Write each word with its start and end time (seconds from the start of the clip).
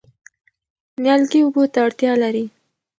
نیالګي 1.03 1.39
اوبو 1.43 1.63
ته 1.73 1.79
اړتیا 1.85 2.13
لري. 2.23 2.45